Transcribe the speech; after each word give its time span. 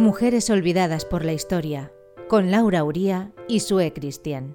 Mujeres 0.00 0.48
olvidadas 0.48 1.04
por 1.04 1.26
la 1.26 1.34
historia, 1.34 1.92
con 2.26 2.50
Laura 2.50 2.84
Uría 2.84 3.32
y 3.48 3.60
Sue 3.60 3.92
Cristian. 3.92 4.54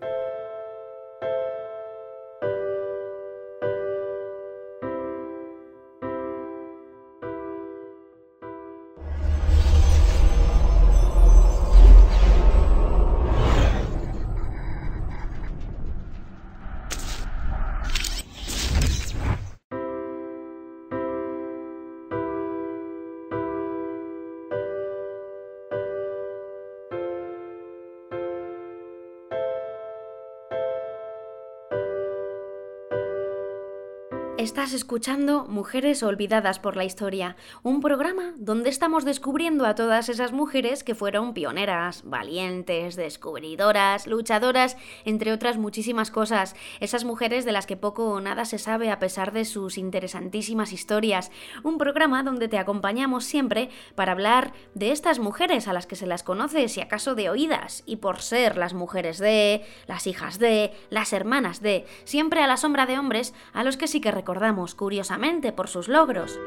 Estás 34.37 34.73
escuchando 34.73 35.45
Mujeres 35.45 36.03
Olvidadas 36.03 36.59
por 36.59 36.75
la 36.75 36.83
Historia, 36.83 37.37
un 37.63 37.79
programa 37.79 38.33
donde 38.35 38.69
estamos 38.69 39.05
descubriendo 39.05 39.65
a 39.65 39.75
todas 39.75 40.09
esas 40.09 40.33
mujeres 40.33 40.83
que 40.83 40.93
fueron 40.93 41.33
pioneras, 41.33 42.03
valientes, 42.03 42.97
descubridoras, 42.97 44.07
luchadoras, 44.07 44.75
entre 45.05 45.31
otras 45.31 45.57
muchísimas 45.57 46.11
cosas. 46.11 46.53
Esas 46.81 47.05
mujeres 47.05 47.45
de 47.45 47.53
las 47.53 47.65
que 47.65 47.77
poco 47.77 48.09
o 48.09 48.19
nada 48.19 48.43
se 48.43 48.57
sabe 48.57 48.91
a 48.91 48.99
pesar 48.99 49.31
de 49.31 49.45
sus 49.45 49.77
interesantísimas 49.77 50.73
historias. 50.73 51.31
Un 51.63 51.77
programa 51.77 52.21
donde 52.21 52.49
te 52.49 52.57
acompañamos 52.57 53.23
siempre 53.23 53.69
para 53.95 54.11
hablar 54.11 54.51
de 54.73 54.91
estas 54.91 55.17
mujeres 55.17 55.69
a 55.69 55.73
las 55.73 55.87
que 55.87 55.95
se 55.95 56.07
las 56.07 56.23
conoce, 56.23 56.67
si 56.67 56.81
acaso 56.81 57.15
de 57.15 57.29
oídas, 57.29 57.83
y 57.85 57.95
por 57.95 58.19
ser 58.19 58.57
las 58.57 58.73
mujeres 58.73 59.17
de, 59.17 59.65
las 59.87 60.07
hijas 60.07 60.39
de, 60.39 60.73
las 60.89 61.13
hermanas 61.13 61.61
de, 61.61 61.85
siempre 62.03 62.43
a 62.43 62.47
la 62.47 62.57
sombra 62.57 62.85
de 62.85 62.99
hombres 62.99 63.33
a 63.53 63.63
los 63.63 63.77
que 63.77 63.87
sí 63.87 64.01
que 64.01 64.24
recordamos 64.25 64.73
curiosamente 64.73 65.51
por 65.51 65.67
sus 65.67 65.87
logros. 65.87 66.39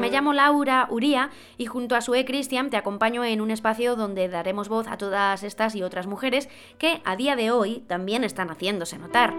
Me 0.00 0.10
llamo 0.10 0.32
Laura 0.32 0.88
Uría 0.90 1.30
y 1.56 1.66
junto 1.66 1.94
a 1.94 2.00
Sue 2.00 2.24
Christian 2.24 2.68
te 2.68 2.76
acompaño 2.76 3.24
en 3.24 3.40
un 3.40 3.52
espacio 3.52 3.94
donde 3.94 4.28
daremos 4.28 4.68
voz 4.68 4.88
a 4.88 4.98
todas 4.98 5.44
estas 5.44 5.76
y 5.76 5.84
otras 5.84 6.08
mujeres 6.08 6.48
que 6.78 7.00
a 7.04 7.14
día 7.14 7.36
de 7.36 7.52
hoy 7.52 7.84
también 7.86 8.24
están 8.24 8.50
haciéndose 8.50 8.98
notar. 8.98 9.34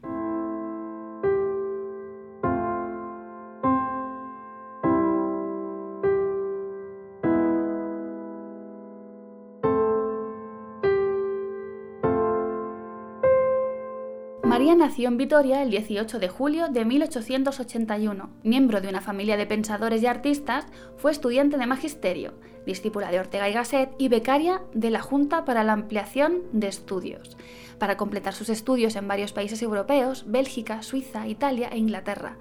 Nació 14.80 15.08
en 15.08 15.18
Vitoria 15.18 15.62
el 15.62 15.70
18 15.70 16.18
de 16.18 16.28
julio 16.28 16.68
de 16.68 16.86
1881. 16.86 18.30
Miembro 18.42 18.80
de 18.80 18.88
una 18.88 19.02
familia 19.02 19.36
de 19.36 19.44
pensadores 19.44 20.02
y 20.02 20.06
artistas, 20.06 20.64
fue 20.96 21.12
estudiante 21.12 21.58
de 21.58 21.66
magisterio, 21.66 22.32
discípula 22.64 23.10
de 23.10 23.20
Ortega 23.20 23.50
y 23.50 23.52
Gasset 23.52 23.90
y 23.98 24.08
becaria 24.08 24.62
de 24.72 24.90
la 24.90 25.02
Junta 25.02 25.44
para 25.44 25.64
la 25.64 25.74
Ampliación 25.74 26.44
de 26.52 26.68
Estudios, 26.68 27.36
para 27.78 27.98
completar 27.98 28.32
sus 28.32 28.48
estudios 28.48 28.96
en 28.96 29.06
varios 29.06 29.34
países 29.34 29.60
europeos, 29.60 30.24
Bélgica, 30.26 30.82
Suiza, 30.82 31.28
Italia 31.28 31.68
e 31.70 31.76
Inglaterra, 31.76 32.38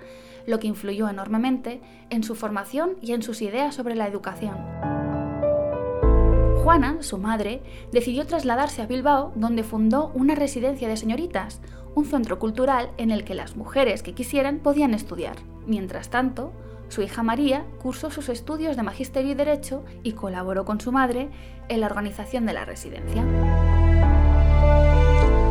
lo 0.47 0.59
que 0.59 0.67
influyó 0.67 1.09
enormemente 1.09 1.81
en 2.09 2.23
su 2.23 2.35
formación 2.35 2.95
y 3.01 3.11
en 3.11 3.21
sus 3.21 3.41
ideas 3.41 3.75
sobre 3.75 3.95
la 3.95 4.07
educación. 4.07 4.55
Juana, 6.63 7.01
su 7.01 7.17
madre, 7.17 7.61
decidió 7.91 8.27
trasladarse 8.27 8.81
a 8.81 8.85
Bilbao, 8.85 9.33
donde 9.35 9.63
fundó 9.63 10.11
una 10.13 10.35
residencia 10.35 10.87
de 10.87 10.97
señoritas, 10.97 11.61
un 11.95 12.05
centro 12.05 12.39
cultural 12.39 12.91
en 12.97 13.11
el 13.11 13.23
que 13.23 13.35
las 13.35 13.55
mujeres 13.55 14.03
que 14.03 14.13
quisieran 14.13 14.59
podían 14.59 14.93
estudiar. 14.93 15.35
Mientras 15.65 16.09
tanto, 16.09 16.51
su 16.89 17.01
hija 17.01 17.23
María 17.23 17.65
cursó 17.81 18.09
sus 18.09 18.29
estudios 18.29 18.75
de 18.75 18.83
Magisterio 18.83 19.31
y 19.31 19.35
Derecho 19.35 19.83
y 20.03 20.13
colaboró 20.13 20.65
con 20.65 20.81
su 20.81 20.91
madre 20.91 21.29
en 21.67 21.81
la 21.81 21.87
organización 21.87 22.45
de 22.45 22.53
la 22.53 22.65
residencia. 22.65 23.23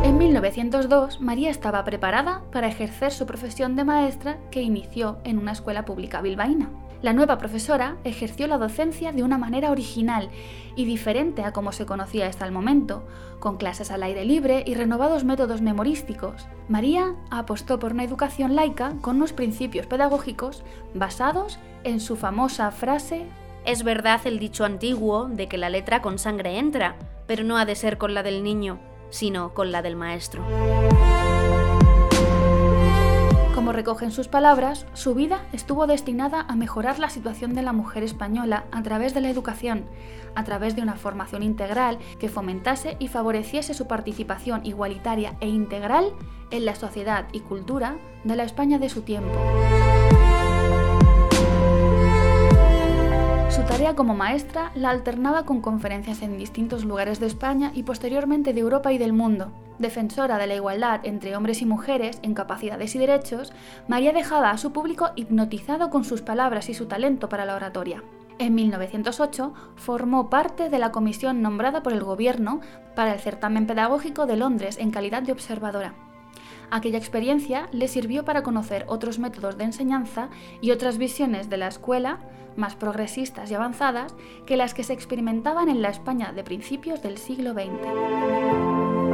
En 0.02 0.18
1902, 0.18 1.20
María 1.20 1.50
estaba 1.50 1.84
preparada 1.84 2.42
para 2.50 2.66
ejercer 2.66 3.12
su 3.12 3.26
profesión 3.26 3.76
de 3.76 3.84
maestra 3.84 4.38
que 4.50 4.62
inició 4.62 5.18
en 5.24 5.38
una 5.38 5.52
escuela 5.52 5.84
pública 5.84 6.20
bilbaína. 6.22 6.70
La 7.00 7.12
nueva 7.12 7.38
profesora 7.38 7.96
ejerció 8.02 8.48
la 8.48 8.58
docencia 8.58 9.12
de 9.12 9.22
una 9.22 9.38
manera 9.38 9.70
original 9.70 10.30
y 10.74 10.84
diferente 10.84 11.44
a 11.44 11.52
como 11.52 11.70
se 11.70 11.86
conocía 11.86 12.26
hasta 12.26 12.44
el 12.44 12.50
momento, 12.50 13.04
con 13.38 13.56
clases 13.56 13.92
al 13.92 14.02
aire 14.02 14.24
libre 14.24 14.64
y 14.66 14.74
renovados 14.74 15.22
métodos 15.22 15.60
memorísticos. 15.60 16.48
María 16.68 17.14
apostó 17.30 17.78
por 17.78 17.92
una 17.92 18.02
educación 18.02 18.56
laica 18.56 18.94
con 19.00 19.16
unos 19.16 19.32
principios 19.32 19.86
pedagógicos 19.86 20.64
basados 20.92 21.60
en 21.84 22.00
su 22.00 22.16
famosa 22.16 22.70
frase 22.72 23.26
Es 23.64 23.84
verdad 23.84 24.20
el 24.24 24.40
dicho 24.40 24.64
antiguo 24.64 25.28
de 25.28 25.46
que 25.46 25.58
la 25.58 25.70
letra 25.70 26.02
con 26.02 26.18
sangre 26.18 26.58
entra, 26.58 26.96
pero 27.28 27.44
no 27.44 27.58
ha 27.58 27.64
de 27.64 27.76
ser 27.76 27.98
con 27.98 28.12
la 28.12 28.24
del 28.24 28.42
niño, 28.42 28.80
sino 29.10 29.54
con 29.54 29.70
la 29.70 29.82
del 29.82 29.94
maestro. 29.94 30.42
Como 33.68 33.76
recogen 33.76 34.12
sus 34.12 34.28
palabras, 34.28 34.86
su 34.94 35.14
vida 35.14 35.42
estuvo 35.52 35.86
destinada 35.86 36.40
a 36.48 36.56
mejorar 36.56 36.98
la 36.98 37.10
situación 37.10 37.52
de 37.52 37.60
la 37.60 37.74
mujer 37.74 38.02
española 38.02 38.64
a 38.72 38.82
través 38.82 39.12
de 39.12 39.20
la 39.20 39.28
educación, 39.28 39.84
a 40.34 40.42
través 40.42 40.74
de 40.74 40.80
una 40.80 40.94
formación 40.94 41.42
integral 41.42 41.98
que 42.18 42.30
fomentase 42.30 42.96
y 42.98 43.08
favoreciese 43.08 43.74
su 43.74 43.86
participación 43.86 44.64
igualitaria 44.64 45.36
e 45.40 45.48
integral 45.48 46.14
en 46.50 46.64
la 46.64 46.76
sociedad 46.76 47.26
y 47.30 47.40
cultura 47.40 47.98
de 48.24 48.36
la 48.36 48.44
España 48.44 48.78
de 48.78 48.88
su 48.88 49.02
tiempo. 49.02 49.38
Su 53.50 53.62
tarea 53.64 53.94
como 53.94 54.14
maestra 54.14 54.72
la 54.76 54.88
alternaba 54.88 55.44
con 55.44 55.60
conferencias 55.60 56.22
en 56.22 56.38
distintos 56.38 56.86
lugares 56.86 57.20
de 57.20 57.26
España 57.26 57.72
y 57.74 57.82
posteriormente 57.82 58.54
de 58.54 58.60
Europa 58.60 58.94
y 58.94 58.96
del 58.96 59.12
mundo. 59.12 59.52
Defensora 59.78 60.38
de 60.38 60.46
la 60.48 60.56
igualdad 60.56 61.00
entre 61.04 61.36
hombres 61.36 61.62
y 61.62 61.66
mujeres 61.66 62.18
en 62.22 62.34
capacidades 62.34 62.94
y 62.96 62.98
derechos, 62.98 63.52
María 63.86 64.12
dejaba 64.12 64.50
a 64.50 64.58
su 64.58 64.72
público 64.72 65.10
hipnotizado 65.14 65.88
con 65.88 66.04
sus 66.04 66.20
palabras 66.20 66.68
y 66.68 66.74
su 66.74 66.86
talento 66.86 67.28
para 67.28 67.44
la 67.44 67.54
oratoria. 67.54 68.02
En 68.40 68.54
1908 68.54 69.52
formó 69.76 70.30
parte 70.30 70.68
de 70.68 70.78
la 70.78 70.92
comisión 70.92 71.42
nombrada 71.42 71.82
por 71.82 71.92
el 71.92 72.02
Gobierno 72.02 72.60
para 72.96 73.12
el 73.14 73.20
certamen 73.20 73.66
pedagógico 73.66 74.26
de 74.26 74.36
Londres 74.36 74.78
en 74.80 74.90
calidad 74.90 75.22
de 75.22 75.32
observadora. 75.32 75.94
Aquella 76.70 76.98
experiencia 76.98 77.68
le 77.72 77.88
sirvió 77.88 78.24
para 78.24 78.42
conocer 78.42 78.84
otros 78.88 79.18
métodos 79.18 79.56
de 79.56 79.64
enseñanza 79.64 80.28
y 80.60 80.72
otras 80.72 80.98
visiones 80.98 81.48
de 81.48 81.56
la 81.56 81.68
escuela, 81.68 82.18
más 82.56 82.74
progresistas 82.74 83.50
y 83.50 83.54
avanzadas, 83.54 84.14
que 84.44 84.56
las 84.56 84.74
que 84.74 84.84
se 84.84 84.92
experimentaban 84.92 85.68
en 85.68 85.82
la 85.82 85.88
España 85.88 86.32
de 86.32 86.44
principios 86.44 87.02
del 87.02 87.16
siglo 87.16 87.54
XX. 87.54 89.07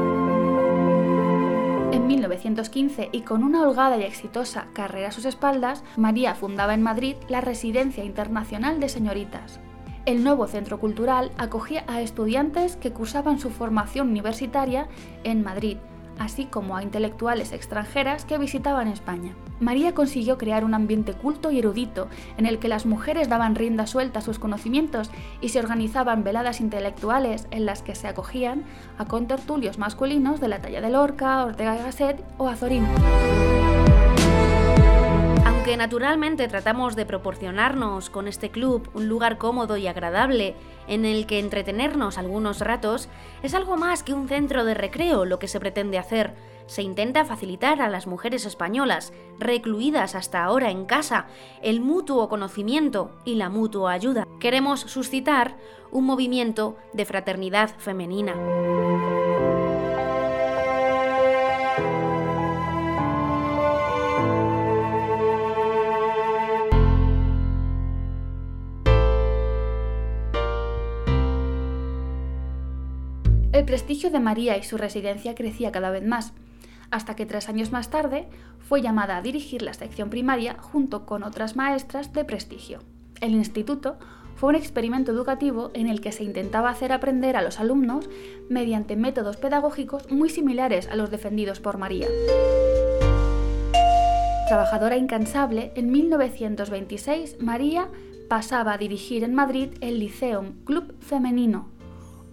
En 2.04 2.08
1915 2.08 3.08
y 3.12 3.22
con 3.22 3.42
una 3.42 3.62
holgada 3.62 3.96
y 3.96 4.02
exitosa 4.02 4.66
carrera 4.74 5.08
a 5.08 5.10
sus 5.10 5.24
espaldas, 5.24 5.82
María 5.96 6.34
fundaba 6.34 6.74
en 6.74 6.82
Madrid 6.82 7.16
la 7.30 7.40
Residencia 7.40 8.04
Internacional 8.04 8.78
de 8.78 8.90
Señoritas. 8.90 9.58
El 10.04 10.22
nuevo 10.22 10.46
centro 10.46 10.78
cultural 10.78 11.32
acogía 11.38 11.82
a 11.86 12.02
estudiantes 12.02 12.76
que 12.76 12.92
cursaban 12.92 13.38
su 13.38 13.48
formación 13.48 14.10
universitaria 14.10 14.86
en 15.24 15.42
Madrid, 15.42 15.78
así 16.18 16.46
como 16.46 16.76
a 16.76 16.82
intelectuales 16.82 17.52
extranjeras 17.52 18.24
que 18.24 18.38
visitaban 18.38 18.88
España. 18.88 19.34
María 19.60 19.94
consiguió 19.94 20.36
crear 20.38 20.64
un 20.64 20.74
ambiente 20.74 21.12
culto 21.12 21.50
y 21.50 21.58
erudito 21.58 22.08
en 22.36 22.46
el 22.46 22.58
que 22.58 22.68
las 22.68 22.86
mujeres 22.86 23.28
daban 23.28 23.54
rienda 23.54 23.86
suelta 23.86 24.18
a 24.18 24.22
sus 24.22 24.38
conocimientos 24.38 25.10
y 25.40 25.50
se 25.50 25.60
organizaban 25.60 26.24
veladas 26.24 26.60
intelectuales 26.60 27.46
en 27.50 27.66
las 27.66 27.82
que 27.82 27.94
se 27.94 28.08
acogían 28.08 28.64
a 28.98 29.06
contertulios 29.06 29.78
masculinos 29.78 30.40
de 30.40 30.48
la 30.48 30.60
talla 30.60 30.80
de 30.80 30.90
Lorca, 30.90 31.44
Ortega 31.44 31.76
y 31.76 31.82
Gasset 31.82 32.24
o 32.38 32.48
Azorín. 32.48 32.86
Aunque 35.64 35.78
naturalmente 35.78 36.46
tratamos 36.46 36.94
de 36.94 37.06
proporcionarnos 37.06 38.10
con 38.10 38.28
este 38.28 38.50
club 38.50 38.90
un 38.92 39.08
lugar 39.08 39.38
cómodo 39.38 39.78
y 39.78 39.86
agradable 39.86 40.56
en 40.88 41.06
el 41.06 41.26
que 41.26 41.38
entretenernos 41.38 42.18
algunos 42.18 42.60
ratos, 42.60 43.08
es 43.42 43.54
algo 43.54 43.78
más 43.78 44.02
que 44.02 44.12
un 44.12 44.28
centro 44.28 44.66
de 44.66 44.74
recreo 44.74 45.24
lo 45.24 45.38
que 45.38 45.48
se 45.48 45.60
pretende 45.60 45.96
hacer. 45.96 46.34
Se 46.66 46.82
intenta 46.82 47.24
facilitar 47.24 47.80
a 47.80 47.88
las 47.88 48.06
mujeres 48.06 48.44
españolas, 48.44 49.14
recluidas 49.38 50.14
hasta 50.14 50.44
ahora 50.44 50.70
en 50.70 50.84
casa, 50.84 51.28
el 51.62 51.80
mutuo 51.80 52.28
conocimiento 52.28 53.12
y 53.24 53.36
la 53.36 53.48
mutua 53.48 53.92
ayuda. 53.92 54.28
Queremos 54.40 54.80
suscitar 54.80 55.56
un 55.90 56.04
movimiento 56.04 56.76
de 56.92 57.06
fraternidad 57.06 57.70
femenina. 57.78 58.34
El 73.54 73.64
prestigio 73.64 74.10
de 74.10 74.18
María 74.18 74.58
y 74.58 74.64
su 74.64 74.76
residencia 74.76 75.36
crecía 75.36 75.70
cada 75.70 75.90
vez 75.90 76.04
más, 76.04 76.32
hasta 76.90 77.14
que 77.14 77.24
tres 77.24 77.48
años 77.48 77.70
más 77.70 77.88
tarde 77.88 78.26
fue 78.58 78.82
llamada 78.82 79.16
a 79.16 79.22
dirigir 79.22 79.62
la 79.62 79.74
sección 79.74 80.10
primaria 80.10 80.56
junto 80.58 81.06
con 81.06 81.22
otras 81.22 81.54
maestras 81.54 82.12
de 82.12 82.24
prestigio. 82.24 82.80
El 83.20 83.30
instituto 83.30 83.96
fue 84.34 84.48
un 84.48 84.56
experimento 84.56 85.12
educativo 85.12 85.70
en 85.72 85.86
el 85.86 86.00
que 86.00 86.10
se 86.10 86.24
intentaba 86.24 86.68
hacer 86.68 86.90
aprender 86.90 87.36
a 87.36 87.42
los 87.42 87.60
alumnos 87.60 88.10
mediante 88.50 88.96
métodos 88.96 89.36
pedagógicos 89.36 90.10
muy 90.10 90.30
similares 90.30 90.88
a 90.88 90.96
los 90.96 91.12
defendidos 91.12 91.60
por 91.60 91.78
María. 91.78 92.08
Trabajadora 94.48 94.96
incansable, 94.96 95.70
en 95.76 95.92
1926 95.92 97.36
María 97.38 97.88
pasaba 98.28 98.72
a 98.72 98.78
dirigir 98.78 99.22
en 99.22 99.32
Madrid 99.32 99.68
el 99.80 100.00
Liceum 100.00 100.54
Club 100.64 100.92
Femenino, 100.98 101.68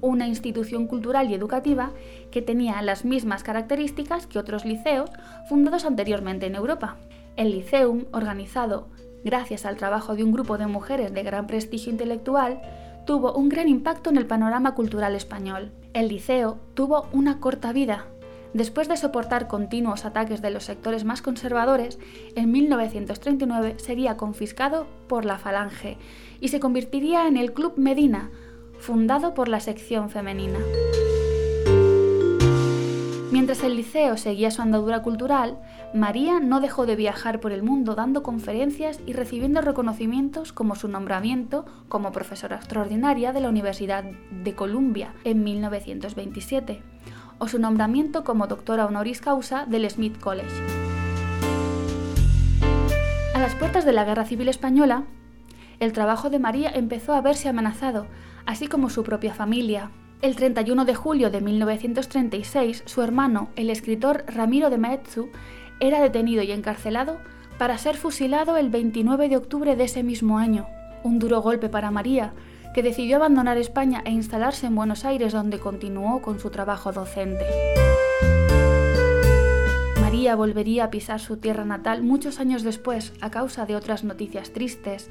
una 0.02 0.28
institución 0.28 0.88
cultural 0.88 1.30
y 1.30 1.34
educativa 1.34 1.92
que 2.32 2.42
tenía 2.42 2.82
las 2.82 3.06
mismas 3.06 3.44
características 3.44 4.28
que 4.28 4.40
otros 4.40 4.66
liceos 4.66 5.10
fundados 5.48 5.86
anteriormente 5.86 6.48
en 6.48 6.56
Europa. 6.56 6.98
El 7.38 7.52
Liceum, 7.52 8.06
organizado 8.12 8.88
gracias 9.24 9.66
al 9.66 9.78
trabajo 9.78 10.16
de 10.16 10.24
un 10.24 10.32
grupo 10.32 10.58
de 10.58 10.68
mujeres 10.68 11.14
de 11.14 11.24
gran 11.24 11.48
prestigio 11.48 11.92
intelectual, 11.92 12.62
tuvo 13.06 13.34
un 13.34 13.50
gran 13.50 13.68
impacto 13.68 14.10
en 14.10 14.18
el 14.18 14.28
panorama 14.28 14.74
cultural 14.76 15.16
español. 15.16 15.72
El 15.94 16.08
liceo 16.08 16.60
tuvo 16.74 17.08
una 17.12 17.40
corta 17.40 17.72
vida. 17.72 18.06
Después 18.54 18.90
de 18.90 18.98
soportar 18.98 19.48
continuos 19.48 20.04
ataques 20.04 20.42
de 20.42 20.52
los 20.52 20.66
sectores 20.66 21.06
más 21.06 21.22
conservadores, 21.22 22.00
en 22.36 22.52
1939 22.52 23.76
sería 23.78 24.18
confiscado 24.18 24.88
por 25.08 25.24
la 25.24 25.38
Falange 25.38 25.98
y 26.42 26.50
se 26.50 26.60
convertiría 26.60 27.28
en 27.28 27.38
el 27.38 27.54
Club 27.54 27.74
Medina, 27.78 28.30
fundado 28.82 29.34
por 29.34 29.48
la 29.48 29.60
sección 29.60 30.10
femenina. 30.10 30.60
Mientras 33.32 33.64
el 33.64 33.78
liceo 33.78 34.18
seguía 34.18 34.52
su 34.52 34.62
andadura 34.62 35.04
cultural, 35.04 35.58
María 35.94 36.40
no 36.40 36.60
dejó 36.60 36.86
de 36.86 36.98
viajar 36.98 37.40
por 37.40 37.54
el 37.54 37.64
mundo 37.64 37.96
dando 37.96 38.24
conferencias 38.24 39.00
y 39.06 39.14
recibiendo 39.14 39.62
reconocimientos 39.62 40.52
como 40.52 40.76
su 40.76 40.90
nombramiento 40.90 41.66
como 41.88 42.12
profesora 42.12 42.58
extraordinaria 42.58 43.32
de 43.32 43.40
la 43.40 43.50
Universidad 43.50 44.04
de 44.04 44.56
Columbia 44.56 45.14
en 45.24 45.44
1927 45.44 46.84
o 47.38 47.48
su 47.48 47.58
nombramiento 47.58 48.24
como 48.24 48.48
doctora 48.48 48.86
honoris 48.86 49.22
causa 49.22 49.66
del 49.66 49.90
Smith 49.90 50.20
College. 50.20 50.50
A 53.34 53.40
las 53.40 53.56
puertas 53.56 53.86
de 53.86 53.94
la 53.94 54.04
Guerra 54.04 54.26
Civil 54.26 54.50
Española, 54.50 55.04
el 55.80 55.94
trabajo 55.94 56.30
de 56.30 56.40
María 56.40 56.70
empezó 56.70 57.14
a 57.14 57.22
verse 57.22 57.48
amenazado 57.48 58.08
así 58.46 58.68
como 58.68 58.90
su 58.90 59.04
propia 59.04 59.34
familia. 59.34 59.92
El 60.22 60.36
31 60.36 60.86
de 60.86 60.96
julio 60.96 61.32
de 61.32 61.42
1936, 61.42 62.84
su 62.86 63.02
hermano, 63.02 63.50
el 63.56 63.70
escritor 63.70 64.24
Ramiro 64.28 64.70
de 64.70 64.78
Maeztu, 64.78 65.30
era 65.80 66.00
detenido 66.00 66.44
y 66.44 66.52
encarcelado 66.52 67.18
para 67.58 67.78
ser 67.78 67.98
fusilado 67.98 68.58
el 68.58 68.70
29 68.70 69.30
de 69.30 69.38
octubre 69.38 69.76
de 69.76 69.84
ese 69.84 70.04
mismo 70.04 70.38
año. 70.38 70.68
Un 71.04 71.20
duro 71.20 71.42
golpe 71.42 71.70
para 71.70 71.92
María, 71.92 72.34
que 72.74 72.84
decidió 72.84 73.18
abandonar 73.18 73.58
España 73.58 74.02
e 74.06 74.12
instalarse 74.12 74.68
en 74.68 74.76
Buenos 74.76 75.06
Aires 75.06 75.34
donde 75.34 75.60
continuó 75.60 76.22
con 76.22 76.40
su 76.40 76.50
trabajo 76.50 76.92
docente. 76.92 77.46
María 80.00 80.36
volvería 80.36 80.86
a 80.86 80.92
pisar 80.92 81.20
su 81.20 81.38
tierra 81.38 81.66
natal 81.66 82.04
muchos 82.04 82.40
años 82.40 82.64
después 82.64 83.14
a 83.22 83.32
causa 83.32 83.66
de 83.66 83.76
otras 83.76 84.04
noticias 84.04 84.52
tristes, 84.52 85.10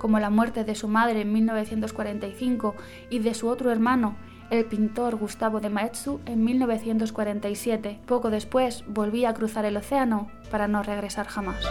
como 0.00 0.18
la 0.18 0.30
muerte 0.30 0.64
de 0.64 0.74
su 0.74 0.88
madre 0.88 1.20
en 1.20 1.32
1945 1.32 2.74
y 3.10 3.18
de 3.18 3.34
su 3.34 3.48
otro 3.48 3.70
hermano, 3.70 4.16
el 4.48 4.64
pintor 4.64 5.16
Gustavo 5.16 5.60
de 5.60 5.68
Maeztu, 5.68 6.20
en 6.24 6.42
1947. 6.42 8.00
Poco 8.06 8.30
después 8.30 8.82
volvía 8.88 9.28
a 9.28 9.34
cruzar 9.34 9.66
el 9.66 9.76
océano 9.76 10.28
para 10.50 10.68
no 10.68 10.82
regresar 10.82 11.26
jamás. 11.26 11.62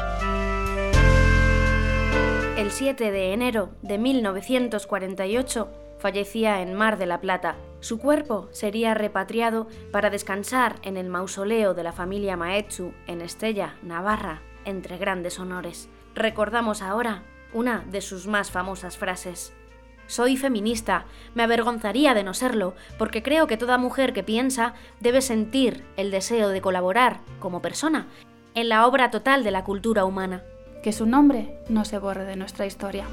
El 2.56 2.70
7 2.70 3.12
de 3.12 3.34
enero 3.34 3.72
de 3.82 3.98
1948 3.98 5.72
fallecía 5.98 6.62
en 6.62 6.76
Mar 6.76 7.00
de 7.00 7.08
la 7.08 7.22
Plata. 7.22 7.56
Su 7.80 7.98
cuerpo 7.98 8.48
sería 8.52 8.94
repatriado 8.94 9.68
para 9.92 10.12
descansar 10.12 10.76
en 10.84 10.98
el 10.98 11.10
mausoleo 11.10 11.74
de 11.74 11.84
la 11.84 11.94
familia 11.94 12.38
Maeztu 12.38 12.94
en 13.08 13.22
Estella, 13.22 13.76
Navarra, 13.82 14.44
entre 14.66 15.00
grandes 15.00 15.40
honores. 15.40 15.90
Recordamos 16.14 16.84
ahora 16.84 17.24
una 17.54 17.84
de 17.90 18.02
sus 18.02 18.28
más 18.28 18.52
famosas 18.52 18.98
frases. 18.98 19.54
Soy 20.08 20.38
feminista, 20.38 21.06
me 21.36 21.44
avergonzaría 21.44 22.14
de 22.14 22.24
no 22.24 22.34
serlo, 22.34 22.74
porque 22.98 23.22
creo 23.22 23.46
que 23.46 23.58
toda 23.58 23.78
mujer 23.78 24.12
que 24.12 24.24
piensa 24.24 24.74
debe 25.00 25.22
sentir 25.22 25.86
el 25.98 26.10
deseo 26.10 26.50
de 26.50 26.62
colaborar, 26.62 27.20
como 27.40 27.62
persona, 27.62 28.08
en 28.56 28.70
la 28.70 28.88
obra 28.88 29.12
total 29.12 29.44
de 29.44 29.52
la 29.52 29.64
cultura 29.64 30.06
humana. 30.06 30.44
Que 30.84 30.94
su 30.94 31.06
nombre 31.06 31.60
no 31.70 31.86
se 31.86 32.00
borre 32.00 32.26
de 32.26 32.38
nuestra 32.38 32.66
historia. 32.66 33.06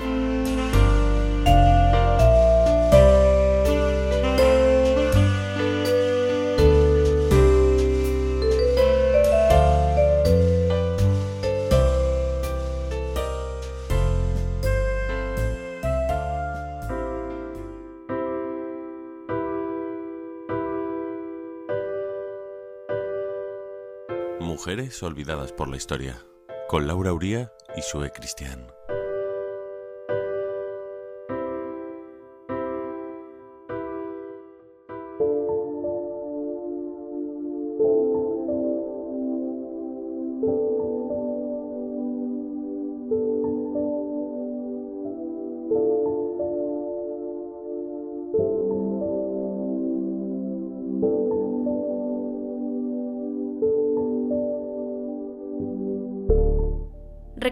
Mujeres 24.67 25.01
olvidadas 25.05 25.53
por 25.53 25.69
la 25.69 25.77
historia, 25.77 26.27
con 26.67 26.89
Laura 26.89 27.13
Uría 27.13 27.53
y 27.77 27.83
Sue 27.83 28.11
Cristian. 28.11 28.67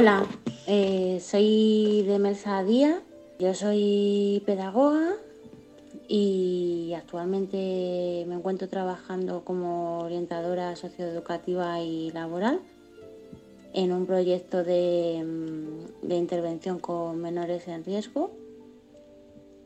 Hola, 0.01 0.27
eh, 0.67 1.21
soy 1.21 2.05
Demelsa 2.07 2.65
Díaz, 2.65 3.03
yo 3.39 3.53
soy 3.53 4.43
pedagoga 4.47 5.13
y 6.09 6.95
actualmente 6.97 8.25
me 8.27 8.37
encuentro 8.37 8.67
trabajando 8.67 9.45
como 9.45 9.99
orientadora 9.99 10.75
socioeducativa 10.75 11.83
y 11.83 12.13
laboral 12.13 12.63
en 13.75 13.93
un 13.93 14.07
proyecto 14.07 14.65
de, 14.65 15.23
mm, 15.23 16.09
de 16.09 16.17
intervención 16.17 16.79
con 16.79 17.21
menores 17.21 17.69
en 17.69 17.85
riesgo. 17.85 18.31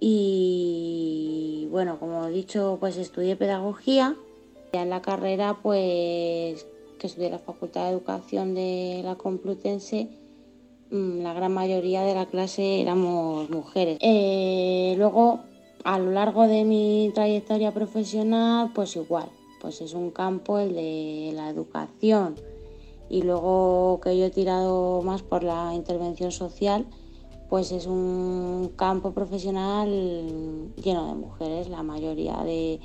Y 0.00 1.68
bueno, 1.70 2.00
como 2.00 2.26
he 2.26 2.32
dicho, 2.32 2.78
pues 2.80 2.96
estudié 2.96 3.36
pedagogía. 3.36 4.16
En 4.72 4.90
la 4.90 5.00
carrera 5.00 5.58
pues 5.62 6.66
que 6.98 7.06
estudié 7.06 7.30
la 7.30 7.38
Facultad 7.38 7.84
de 7.84 7.90
Educación 7.90 8.54
de 8.54 9.00
la 9.04 9.14
Complutense, 9.14 10.08
la 10.94 11.34
gran 11.34 11.52
mayoría 11.52 12.02
de 12.02 12.14
la 12.14 12.26
clase 12.26 12.80
éramos 12.80 13.50
mujeres. 13.50 13.98
Eh, 14.00 14.94
luego, 14.96 15.40
a 15.82 15.98
lo 15.98 16.12
largo 16.12 16.46
de 16.46 16.64
mi 16.64 17.10
trayectoria 17.12 17.72
profesional, 17.72 18.70
pues 18.72 18.94
igual, 18.94 19.28
pues 19.60 19.80
es 19.80 19.94
un 19.94 20.12
campo 20.12 20.58
el 20.60 20.74
de 20.74 21.32
la 21.34 21.50
educación 21.50 22.36
y 23.10 23.22
luego 23.22 24.00
que 24.02 24.16
yo 24.16 24.26
he 24.26 24.30
tirado 24.30 25.02
más 25.02 25.22
por 25.22 25.42
la 25.42 25.74
intervención 25.74 26.30
social, 26.30 26.86
pues 27.50 27.72
es 27.72 27.86
un 27.86 28.72
campo 28.76 29.12
profesional 29.12 29.90
lleno 30.76 31.08
de 31.08 31.14
mujeres, 31.14 31.68
la 31.68 31.82
mayoría 31.82 32.36
de 32.44 32.78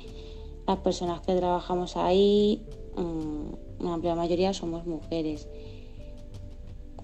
las 0.66 0.78
personas 0.78 1.20
que 1.20 1.34
trabajamos 1.36 1.96
ahí 1.96 2.66
mm, 2.96 3.84
una 3.84 3.94
amplia 3.94 4.16
mayoría 4.16 4.52
somos 4.52 4.84
mujeres. 4.84 5.48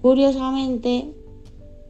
Curiosamente, 0.01 1.13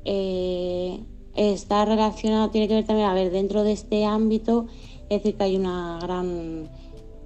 eh, 0.05 0.99
está 1.35 1.85
relacionado, 1.85 2.49
tiene 2.49 2.67
que 2.67 2.75
ver 2.75 2.85
también, 2.85 3.09
a 3.09 3.13
ver, 3.13 3.31
dentro 3.31 3.63
de 3.63 3.73
este 3.73 4.05
ámbito, 4.05 4.67
es 5.09 5.21
decir, 5.21 5.35
que 5.35 5.43
hay 5.43 5.55
una 5.55 5.99
gran 6.01 6.69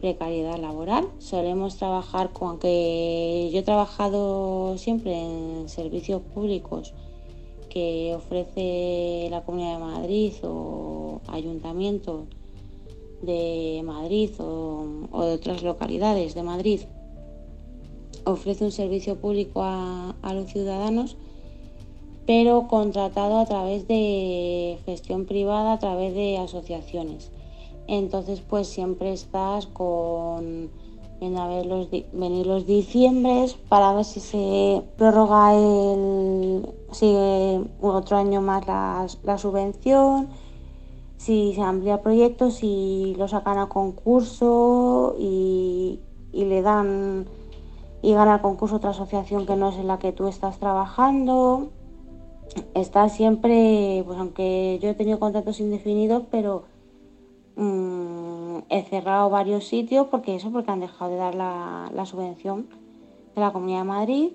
precariedad 0.01 0.57
laboral. 0.57 1.07
Solemos 1.19 1.77
trabajar 1.77 2.33
con, 2.33 2.49
aunque 2.49 3.49
yo 3.53 3.59
he 3.59 3.63
trabajado 3.63 4.77
siempre 4.77 5.13
en 5.13 5.69
servicios 5.69 6.21
públicos 6.33 6.93
que 7.69 8.13
ofrece 8.15 9.27
la 9.29 9.43
Comunidad 9.43 9.75
de 9.75 9.85
Madrid 9.85 10.33
o 10.43 11.21
ayuntamientos 11.27 12.25
de 13.21 13.81
Madrid 13.85 14.31
o 14.39 15.23
de 15.23 15.33
otras 15.33 15.61
localidades 15.61 16.33
de 16.33 16.43
Madrid 16.43 16.81
ofrece 18.25 18.65
un 18.65 18.71
servicio 18.71 19.17
público 19.17 19.61
a, 19.63 20.15
los 20.33 20.51
ciudadanos, 20.51 21.17
pero 22.25 22.67
contratado 22.67 23.39
a 23.39 23.45
través 23.45 23.87
de 23.87 24.77
gestión 24.85 25.25
privada, 25.25 25.73
a 25.73 25.79
través 25.79 26.13
de 26.13 26.37
asociaciones. 26.37 27.31
Entonces, 27.87 28.41
pues 28.41 28.67
siempre 28.67 29.11
estás 29.11 29.67
con 29.67 30.69
a 31.37 31.47
ver 31.47 31.67
los 31.67 31.87
venir 32.13 32.47
los 32.47 32.65
diciembres 32.65 33.53
para 33.69 33.93
ver 33.93 34.05
si 34.05 34.19
se 34.19 34.81
prorroga 34.97 35.53
el 35.53 36.67
sigue 36.91 37.61
otro 37.79 38.17
año 38.17 38.41
más 38.41 38.65
la, 38.65 39.37
subvención, 39.37 40.29
si 41.17 41.53
se 41.53 41.61
amplía 41.61 42.01
proyectos, 42.01 42.55
si 42.55 43.13
lo 43.19 43.27
sacan 43.27 43.59
a 43.59 43.69
concurso 43.69 45.15
y, 45.19 45.99
y 46.33 46.45
le 46.45 46.63
dan 46.63 47.27
y 48.01 48.13
gana 48.13 48.35
el 48.35 48.41
concurso 48.41 48.77
otra 48.77 48.91
asociación 48.91 49.45
que 49.45 49.55
no 49.55 49.69
es 49.69 49.75
en 49.75 49.87
la 49.87 49.99
que 49.99 50.11
tú 50.11 50.27
estás 50.27 50.57
trabajando. 50.57 51.71
Está 52.73 53.07
siempre, 53.09 54.03
pues 54.05 54.17
aunque 54.17 54.79
yo 54.81 54.89
he 54.89 54.93
tenido 54.93 55.19
contratos 55.19 55.59
indefinidos, 55.59 56.23
pero 56.31 56.63
mm, 57.55 58.59
he 58.69 58.83
cerrado 58.83 59.29
varios 59.29 59.67
sitios 59.67 60.07
porque 60.07 60.35
eso, 60.35 60.51
porque 60.51 60.71
han 60.71 60.79
dejado 60.79 61.11
de 61.11 61.17
dar 61.17 61.35
la, 61.35 62.05
subvención 62.05 62.67
de 63.35 63.41
la 63.41 63.53
Comunidad 63.53 63.79
de 63.79 63.85
Madrid 63.85 64.29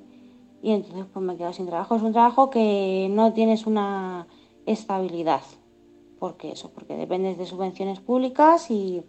y 0.63 0.71
entonces 0.71 1.05
pues 1.13 1.25
me 1.25 1.37
quedo 1.37 1.53
sin 1.53 1.67
trabajo. 1.67 1.97
Es 1.97 2.03
un 2.03 2.13
trabajo 2.13 2.51
que 2.51 3.09
no 3.11 3.33
tienes 3.33 3.67
una 3.67 4.29
estabilidad, 4.65 5.43
porque 6.19 6.53
eso, 6.53 6.71
porque 6.71 6.97
dependes 6.97 7.37
de 7.37 7.47
subvenciones 7.47 8.01
públicas 8.01 8.71
y, 8.71 9.03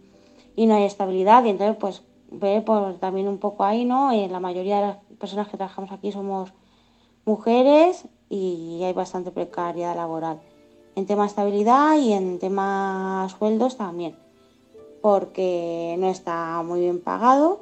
y 0.56 0.66
no 0.66 0.74
hay 0.74 0.84
estabilidad 0.84 1.44
y 1.44 1.50
entonces 1.50 1.76
pues 1.78 2.02
ve 2.30 2.60
por 2.60 2.98
también 2.98 3.28
un 3.28 3.38
poco 3.38 3.64
ahí, 3.64 3.84
¿no? 3.84 4.12
Eh, 4.12 4.28
la 4.28 4.40
mayoría 4.40 4.76
de 4.76 4.86
las 4.88 4.96
personas 5.18 5.48
que 5.48 5.56
trabajamos 5.56 5.92
aquí 5.92 6.12
somos 6.12 6.52
mujeres 7.24 8.06
y 8.28 8.82
hay 8.82 8.92
bastante 8.92 9.30
precariedad 9.30 9.96
laboral. 9.96 10.40
En 10.94 11.06
tema 11.06 11.26
estabilidad 11.26 11.96
y 11.98 12.12
en 12.12 12.38
tema 12.38 13.28
sueldos 13.38 13.76
también, 13.76 14.16
porque 15.00 15.96
no 15.98 16.08
está 16.08 16.62
muy 16.64 16.80
bien 16.80 17.00
pagado 17.00 17.60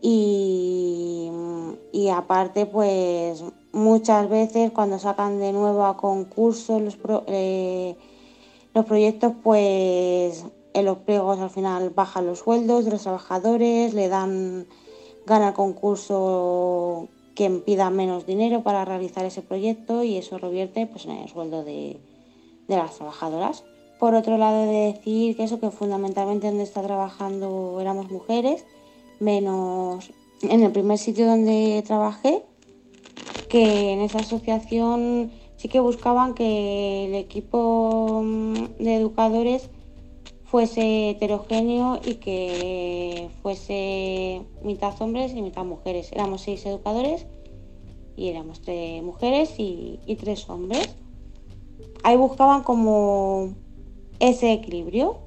y, 0.00 1.30
aparte 2.14 2.66
pues 2.66 3.42
muchas 3.72 4.28
veces 4.28 4.70
cuando 4.70 4.98
sacan 4.98 5.40
de 5.40 5.52
nuevo 5.52 5.84
a 5.86 5.96
concurso 5.96 6.78
los, 6.78 6.96
eh, 7.26 7.96
los 8.72 8.84
proyectos 8.84 9.32
pues 9.42 10.44
en 10.74 10.84
los 10.84 10.98
pliegos 10.98 11.38
al 11.38 11.50
final 11.50 11.90
bajan 11.90 12.26
los 12.26 12.40
sueldos 12.40 12.84
de 12.84 12.90
los 12.90 13.02
trabajadores, 13.02 13.94
le 13.94 14.08
dan, 14.08 14.66
gana 15.24 15.48
el 15.48 15.54
concurso 15.54 17.08
quien 17.34 17.62
pida 17.62 17.90
menos 17.90 18.26
dinero 18.26 18.62
para 18.62 18.84
realizar 18.84 19.24
ese 19.24 19.42
proyecto 19.42 20.02
y 20.02 20.16
eso 20.16 20.36
revierte 20.38 20.86
pues, 20.86 21.06
en 21.06 21.12
el 21.12 21.28
sueldo 21.28 21.64
de, 21.64 21.98
las 22.68 22.96
trabajadoras. 22.96 23.64
Por 23.98 24.14
otro 24.14 24.36
lado, 24.36 24.66
de 24.66 24.92
decir 24.92 25.36
que 25.36 25.44
eso, 25.44 25.60
que 25.60 25.70
fundamentalmente 25.70 26.48
donde 26.48 26.64
está 26.64 26.82
trabajando 26.82 27.80
éramos 27.80 28.10
mujeres, 28.10 28.66
menos 29.20 30.10
en 30.42 30.62
el 30.62 30.72
primer 30.72 30.98
sitio 30.98 31.26
donde 31.26 31.82
trabajé, 31.86 32.42
que 33.48 33.92
en 33.92 34.00
esa 34.00 34.18
asociación 34.18 35.30
sí 35.56 35.68
que 35.68 35.78
buscaban 35.78 36.34
que 36.34 37.06
el 37.06 37.14
equipo 37.14 38.22
de 38.80 38.96
educadores 38.96 39.70
fuese 40.54 41.10
heterogéneo 41.10 41.98
y 42.06 42.14
que 42.14 43.28
fuese 43.42 44.42
mitad 44.62 44.94
hombres 45.02 45.34
y 45.34 45.42
mitad 45.42 45.64
mujeres. 45.64 46.12
Éramos 46.12 46.42
seis 46.42 46.64
educadores 46.64 47.26
y 48.16 48.28
éramos 48.28 48.60
tres 48.60 49.02
mujeres 49.02 49.52
y, 49.58 49.98
tres 50.20 50.48
hombres. 50.48 50.94
Ahí 52.04 52.16
buscaban 52.16 52.62
como 52.62 53.52
ese 54.20 54.52
equilibrio, 54.52 55.18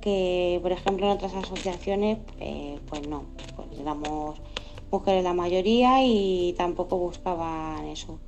que, 0.00 0.58
por 0.62 0.72
ejemplo, 0.72 1.04
en 1.04 1.12
otras 1.12 1.34
asociaciones, 1.34 2.16
eh, 2.40 2.78
pues 2.88 3.06
no, 3.06 3.24
pues 3.56 3.78
éramos 3.78 4.40
mujeres 4.90 5.22
la 5.22 5.34
mayoría 5.34 6.02
y 6.02 6.54
tampoco 6.56 6.96
buscaban 6.96 7.84
eso. 7.88 8.18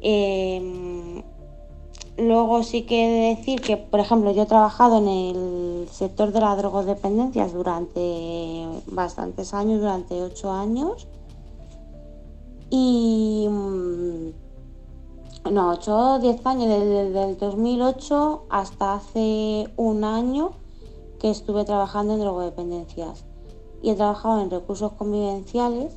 Em, 0.00 1.22
luego 2.18 2.62
sí 2.62 2.82
que 2.82 3.34
decir 3.36 3.60
que, 3.60 3.76
por 3.76 4.00
ejemplo, 4.00 4.32
yo 4.32 4.42
he 4.42 4.46
trabajado 4.46 4.98
en 4.98 5.08
el 5.08 5.88
sector 5.88 6.32
de 6.32 6.40
las 6.40 6.58
drogodependencias 6.58 7.52
durante 7.52 8.66
bastantes 8.86 9.54
años, 9.54 9.80
durante 9.80 10.20
ocho 10.22 10.50
años. 10.52 11.06
Y... 12.70 13.46
Mm, 13.48 14.48
no, 15.50 15.70
8 15.70 15.96
o 15.96 16.18
10 16.18 16.46
años, 16.46 16.68
desde 16.68 17.30
el 17.30 17.38
2008 17.38 18.42
hasta 18.50 18.94
hace 18.94 19.68
un 19.76 20.04
año 20.04 20.50
que 21.18 21.30
estuve 21.30 21.64
trabajando 21.64 22.14
en 22.14 22.20
drogodependencias. 22.20 23.24
Y 23.80 23.90
he 23.90 23.94
trabajado 23.94 24.42
en 24.42 24.50
recursos 24.50 24.92
convivenciales. 24.92 25.96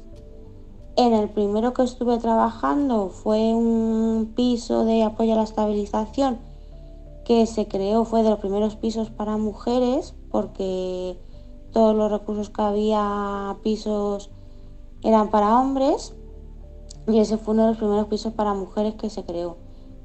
En 0.97 1.13
el 1.13 1.29
primero 1.29 1.73
que 1.73 1.83
estuve 1.83 2.17
trabajando 2.17 3.09
fue 3.09 3.53
un 3.53 4.33
piso 4.35 4.83
de 4.83 5.03
apoyo 5.03 5.33
a 5.33 5.37
la 5.37 5.43
estabilización 5.43 6.39
que 7.23 7.45
se 7.45 7.67
creó, 7.67 8.03
fue 8.03 8.23
de 8.23 8.29
los 8.29 8.39
primeros 8.39 8.75
pisos 8.75 9.09
para 9.09 9.37
mujeres, 9.37 10.15
porque 10.29 11.17
todos 11.71 11.95
los 11.95 12.11
recursos 12.11 12.49
que 12.49 12.61
había 12.61 13.57
pisos 13.63 14.31
eran 15.01 15.29
para 15.29 15.59
hombres 15.59 16.13
y 17.07 17.19
ese 17.19 17.37
fue 17.37 17.53
uno 17.53 17.63
de 17.63 17.69
los 17.69 17.77
primeros 17.77 18.07
pisos 18.07 18.33
para 18.33 18.53
mujeres 18.53 18.95
que 18.95 19.09
se 19.09 19.23
creó, 19.23 19.57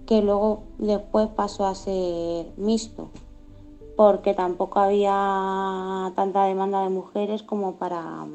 que 0.06 0.22
luego 0.22 0.62
después 0.78 1.28
pasó 1.28 1.66
a 1.66 1.74
ser 1.74 2.52
mixto, 2.56 3.10
porque 3.96 4.34
tampoco 4.34 4.78
había 4.78 6.12
tanta 6.14 6.44
demanda 6.44 6.82
de 6.82 6.90
mujeres 6.90 7.42
como 7.42 7.74
para 7.74 8.26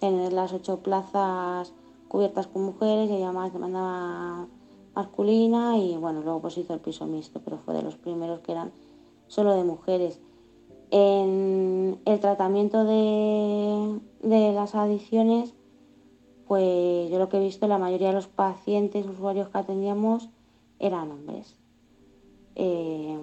tener 0.00 0.32
las 0.32 0.52
ocho 0.52 0.78
plazas 0.78 1.72
cubiertas 2.08 2.46
con 2.46 2.62
mujeres 2.64 3.10
y 3.10 3.14
había 3.14 3.32
más 3.32 3.52
demanda 3.52 4.46
masculina 4.94 5.76
y 5.78 5.96
bueno, 5.96 6.22
luego 6.22 6.40
pues 6.40 6.58
hizo 6.58 6.74
el 6.74 6.80
piso 6.80 7.06
mixto, 7.06 7.40
pero 7.44 7.58
fue 7.58 7.74
de 7.74 7.82
los 7.82 7.96
primeros 7.96 8.40
que 8.40 8.52
eran 8.52 8.72
solo 9.26 9.54
de 9.54 9.64
mujeres. 9.64 10.20
En 10.90 12.00
el 12.04 12.20
tratamiento 12.20 12.84
de, 12.84 14.00
de 14.22 14.52
las 14.52 14.74
adicciones 14.74 15.54
pues 16.48 17.10
yo 17.10 17.18
lo 17.18 17.28
que 17.28 17.36
he 17.36 17.40
visto, 17.40 17.68
la 17.68 17.76
mayoría 17.76 18.08
de 18.08 18.14
los 18.14 18.26
pacientes, 18.26 19.06
usuarios 19.06 19.50
que 19.50 19.58
atendíamos 19.58 20.30
eran 20.78 21.10
hombres. 21.10 21.54
Eh, 22.56 23.18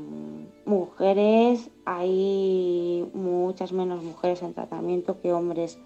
mujeres, 0.66 1.72
hay 1.86 3.10
muchas 3.16 3.74
menos 3.74 4.04
mujeres 4.04 4.44
en 4.44 4.54
tratamiento 4.54 5.20
que 5.22 5.34
hombres. 5.34 5.80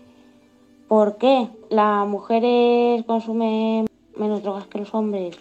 ¿Por 0.89 1.17
qué? 1.17 1.47
¿Las 1.69 2.05
mujeres 2.05 3.05
consumen 3.05 3.87
menos 4.17 4.43
drogas 4.43 4.67
que 4.67 4.79
los 4.79 4.93
hombres? 4.93 5.37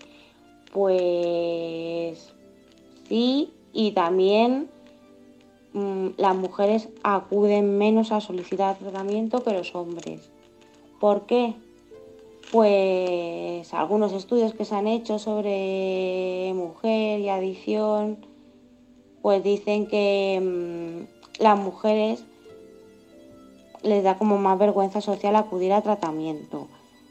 Pues 0.73 2.33
sí, 3.09 3.53
y 3.73 3.91
también 3.93 4.71
mm, 5.73 6.09
las 6.19 6.37
mujeres 6.37 6.89
acuden 7.03 7.79
menos 7.79 8.13
a 8.13 8.21
solicitar 8.21 8.77
tratamiento 8.79 9.43
que 9.43 9.55
los 9.55 9.75
hombres. 9.75 10.31
¿Por 11.01 11.27
qué? 11.27 11.55
pues 12.51 13.75
algunos 13.75 14.13
estudios 14.13 14.55
que 14.55 14.65
se 14.65 14.75
han 14.75 14.87
hecho 14.87 15.19
sobre 15.19 16.53
mujer 16.55 17.21
y 17.21 17.29
adicción, 17.29 18.19
pues 19.21 19.43
dicen 19.43 19.87
que 19.87 20.41
mm, 20.41 21.43
las 21.43 21.59
mujeres 21.59 22.25
les 23.83 24.03
da 24.03 24.19
como 24.19 24.39
más 24.39 24.59
vergüenza 24.59 25.01
social 25.01 25.37
acudir 25.37 25.73
a 25.73 25.83
tratamiento, 25.83 26.67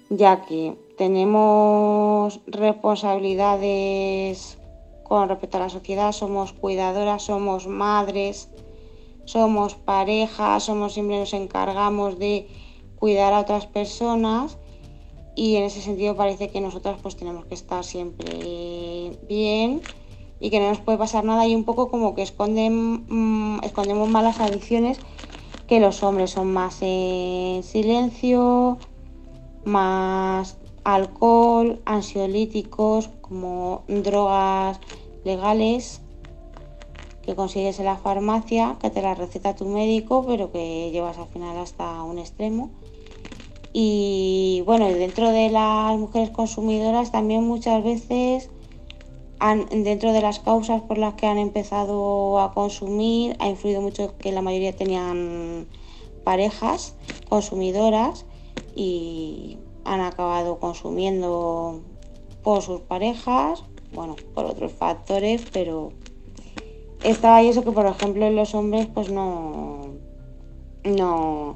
ya 0.10 0.46
que 0.46 0.78
tenemos 0.98 2.40
responsabilidades 2.48 4.58
con 5.04 5.30
respecto 5.30 5.58
a 5.58 5.62
la 5.62 5.70
sociedad, 5.70 6.12
somos 6.12 6.54
cuidadoras, 6.54 7.24
somos 7.24 7.68
madres, 7.68 8.50
somos 9.26 9.76
parejas, 9.76 10.64
somos 10.64 10.94
siempre 10.94 11.20
nos 11.20 11.34
encargamos 11.34 12.20
de 12.20 12.48
cuidar 12.98 13.34
a 13.34 13.40
otras 13.40 13.68
personas 13.68 14.58
y 15.36 15.56
en 15.56 15.64
ese 15.64 15.82
sentido 15.82 16.16
parece 16.16 16.50
que 16.50 16.62
nosotras 16.62 17.00
pues 17.02 17.16
tenemos 17.16 17.46
que 17.46 17.54
estar 17.54 17.84
siempre 17.84 19.18
bien 19.28 19.82
y 20.40 20.50
que 20.50 20.60
no 20.60 20.70
nos 20.70 20.80
puede 20.80 20.98
pasar 20.98 21.24
nada 21.24 21.48
y 21.48 21.56
un 21.56 21.64
poco 21.64 21.90
como 21.90 22.16
que 22.16 22.22
esconden, 22.22 23.06
mm, 23.08 23.64
escondemos 23.64 24.10
más 24.10 24.24
las 24.24 24.40
adicciones 24.40 25.02
que 25.68 25.80
los 25.80 26.02
hombres 26.04 26.32
son 26.32 26.54
más 26.54 26.78
en 26.82 27.62
silencio, 27.64 28.78
más 29.66 30.58
alcohol, 30.84 31.82
ansiolíticos, 31.86 33.10
como 33.22 33.84
drogas 33.88 34.80
legales 35.26 36.02
que 37.22 37.36
consigues 37.36 37.78
en 37.80 37.86
la 37.86 37.98
farmacia, 37.98 38.78
que 38.80 38.90
te 38.90 39.02
la 39.02 39.14
receta 39.14 39.56
tu 39.56 39.66
médico, 39.66 40.26
pero 40.26 40.50
que 40.54 40.90
llevas 40.92 41.18
al 41.18 41.28
final 41.28 41.58
hasta 41.58 42.02
un 42.04 42.20
extremo. 42.20 42.70
Y 43.74 44.64
bueno, 44.66 44.88
dentro 44.88 45.30
de 45.32 45.50
las 45.50 45.98
mujeres 46.00 46.30
consumidoras 46.30 47.12
también 47.12 47.44
muchas 47.44 47.84
veces 47.84 48.50
dentro 49.72 50.14
de 50.14 50.22
las 50.22 50.40
causas 50.40 50.82
por 50.82 50.98
las 50.98 51.14
que 51.14 51.28
han 51.28 51.38
empezado 51.38 52.40
a 52.40 52.54
consumir 52.54 53.36
ha 53.40 53.48
influido 53.48 53.82
mucho 53.82 54.18
que 54.18 54.32
la 54.32 54.42
mayoría 54.42 54.76
tenían 54.76 55.68
parejas 56.24 56.96
consumidoras 57.30 58.26
y 58.76 59.58
han 59.86 60.02
acabado 60.02 60.60
consumiendo 60.60 61.82
por 62.44 62.62
sus 62.62 62.82
parejas, 62.82 63.64
bueno, 63.94 64.16
por 64.34 64.46
otros 64.46 64.72
factores, 64.72 65.44
pero 65.54 65.92
estaba 67.04 67.38
ahí 67.38 67.48
eso 67.48 67.64
que 67.64 67.72
por 67.72 67.86
ejemplo 67.86 68.26
en 68.26 68.36
los 68.36 68.56
hombres 68.56 68.88
pues 68.88 69.10
no 69.10 69.94
no 70.84 71.56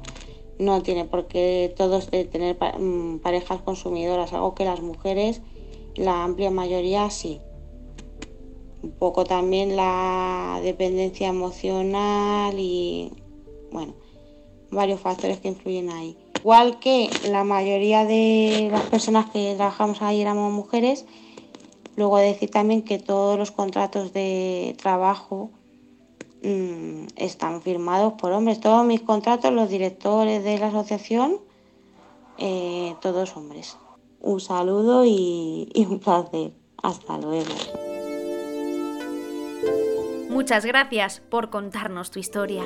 no 0.58 0.82
tiene 0.82 1.04
por 1.04 1.26
qué 1.26 1.74
todos 1.76 2.08
tener 2.08 2.56
mm, 2.78 3.18
parejas 3.18 3.60
consumidoras, 3.62 4.32
algo 4.32 4.54
que 4.54 4.64
las 4.64 4.80
mujeres, 4.80 5.42
la 5.96 6.24
amplia 6.24 6.50
mayoría 6.50 7.10
sí. 7.10 7.40
Un 8.82 8.92
poco 8.92 9.24
también 9.24 9.76
la 9.76 10.60
dependencia 10.62 11.28
emocional 11.28 12.54
y, 12.58 13.12
bueno, 13.70 13.94
varios 14.70 15.00
factores 15.00 15.38
que 15.38 15.48
influyen 15.48 15.90
ahí. 15.90 16.16
Igual 16.40 16.80
que 16.80 17.08
la 17.30 17.44
mayoría 17.44 18.04
de 18.04 18.68
las 18.70 18.82
personas 18.82 19.30
que 19.30 19.54
trabajamos 19.54 20.02
ahí 20.02 20.20
éramos 20.20 20.52
mujeres, 20.52 21.06
luego 21.96 22.18
decir 22.18 22.50
también 22.50 22.82
que 22.82 22.98
todos 22.98 23.38
los 23.38 23.52
contratos 23.52 24.12
de 24.12 24.76
trabajo 24.82 25.50
Mm, 26.42 27.06
están 27.16 27.62
firmados 27.62 28.14
por 28.14 28.32
hombres. 28.32 28.60
Todos 28.60 28.84
mis 28.84 29.00
contratos, 29.00 29.52
los 29.52 29.68
directores 29.68 30.42
de 30.42 30.58
la 30.58 30.68
asociación, 30.68 31.38
eh, 32.38 32.96
todos 33.00 33.36
hombres. 33.36 33.76
Un 34.20 34.40
saludo 34.40 35.04
y 35.04 35.70
un 35.88 36.00
placer. 36.00 36.52
Hasta 36.82 37.18
luego. 37.18 37.91
Muchas 40.32 40.64
gracias 40.64 41.20
por 41.28 41.50
contarnos 41.50 42.10
tu 42.10 42.18
historia. 42.18 42.64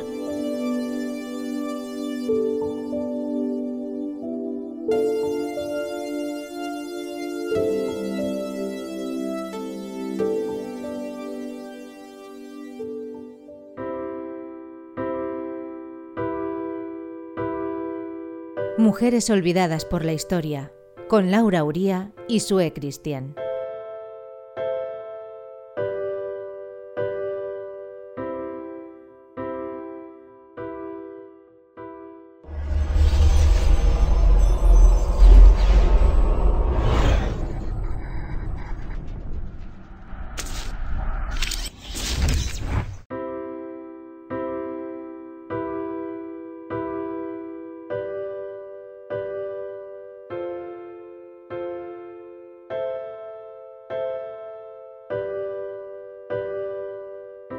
Mujeres 18.78 19.28
olvidadas 19.30 19.84
por 19.84 20.04
la 20.04 20.12
historia, 20.12 20.70
con 21.08 21.32
Laura 21.32 21.64
Uría 21.64 22.12
y 22.28 22.38
Sue 22.38 22.72
Cristian. 22.72 23.34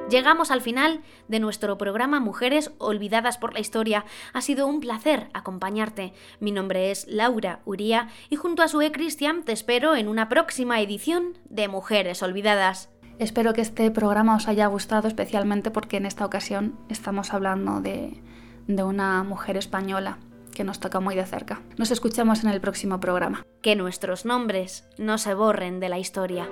Llegamos 0.10 0.52
al 0.52 0.62
final 0.62 1.02
de 1.28 1.41
nuestro 1.41 1.78
programa 1.78 2.22
Mujeres 2.22 2.72
Olvidadas 2.78 3.38
por 3.38 3.54
la 3.54 3.60
Historia. 3.60 4.06
Ha 4.32 4.39
sido 4.39 4.65
un 4.65 4.80
placer 4.80 5.28
acompañarte. 5.34 6.13
Mi 6.39 6.52
nombre 6.52 6.91
es 6.91 7.06
Laura 7.10 7.60
Uría 7.65 8.08
y 8.30 8.38
junto 8.38 8.63
a 8.63 8.70
Sue 8.70 8.93
Cristian 8.93 9.43
te 9.43 9.52
espero 9.52 9.98
en 9.98 10.08
una 10.08 10.30
próxima 10.30 10.80
edición 10.80 11.38
de 11.50 11.67
Mujeres 11.67 12.24
Olvidadas. 12.24 12.89
Espero 13.20 13.54
que 13.54 13.62
este 13.62 13.91
programa 13.91 14.38
os 14.38 14.48
haya 14.48 14.67
gustado 14.67 15.10
especialmente 15.10 15.72
porque 15.72 15.98
en 15.98 16.06
esta 16.06 16.26
ocasión 16.26 16.80
estamos 16.88 17.34
hablando 17.34 17.82
de, 17.82 18.22
de 18.67 18.84
una 18.84 19.24
mujer 19.24 19.58
española 19.58 20.20
que 20.56 20.63
nos 20.63 20.80
toca 20.80 21.02
muy 21.02 21.15
de 21.15 21.26
cerca. 21.26 21.62
Nos 21.78 21.91
escuchamos 21.91 22.46
en 22.46 22.50
el 22.50 22.62
próximo 22.62 23.02
programa. 23.02 23.46
Que 23.62 23.76
nuestros 23.76 24.24
nombres 24.24 24.88
no 24.98 25.17
se 25.17 25.34
borren 25.34 25.82
de 25.82 25.89
la 25.89 26.00
historia. 26.00 26.48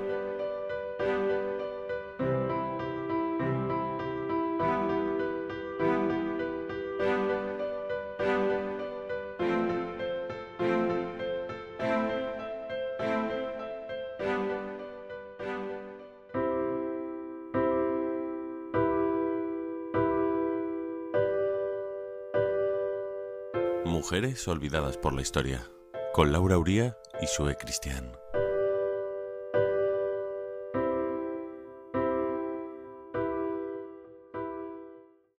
Olvidadas 24.48 24.98
por 24.98 25.14
la 25.14 25.22
historia, 25.22 25.70
con 26.14 26.32
Laura 26.32 26.58
Uría 26.58 26.98
y 27.22 27.28
Sue 27.28 27.58
Cristian. 27.58 28.14